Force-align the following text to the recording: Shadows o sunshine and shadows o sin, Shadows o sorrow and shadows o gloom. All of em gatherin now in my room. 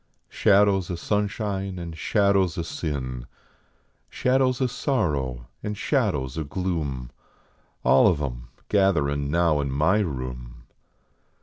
Shadows 0.29 0.89
o 0.89 0.95
sunshine 0.95 1.77
and 1.77 1.95
shadows 1.95 2.57
o 2.57 2.63
sin, 2.63 3.27
Shadows 4.09 4.59
o 4.59 4.65
sorrow 4.65 5.45
and 5.61 5.77
shadows 5.77 6.39
o 6.39 6.43
gloom. 6.43 7.11
All 7.85 8.07
of 8.07 8.19
em 8.19 8.47
gatherin 8.67 9.29
now 9.29 9.59
in 9.61 9.69
my 9.71 9.99
room. 9.99 10.63